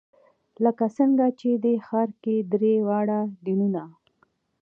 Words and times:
لکه 0.63 0.85
څنګه 0.97 1.25
چې 1.39 1.49
دې 1.63 1.73
ښار 1.85 2.09
کې 2.23 2.35
درې 2.53 2.73
واړه 2.87 3.19
دینونه. 3.45 3.83